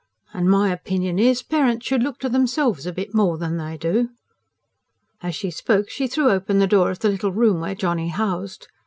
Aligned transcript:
and 0.33 0.49
my 0.49 0.71
opinion 0.71 1.19
is, 1.19 1.43
parents 1.43 1.85
should 1.85 2.01
look 2.01 2.17
to 2.17 2.27
themselves 2.27 2.87
a 2.87 2.91
bit 2.91 3.13
more 3.13 3.37
than 3.37 3.57
they 3.57 3.77
do." 3.77 4.09
As 5.21 5.35
she 5.35 5.51
spoke, 5.51 5.91
she 5.91 6.07
threw 6.07 6.31
open 6.31 6.57
the 6.57 6.65
door 6.65 6.89
of 6.89 6.97
the 6.97 7.09
little 7.09 7.31
room 7.31 7.59
where 7.61 7.75
Johnny 7.75 8.07
housed. 8.07 8.67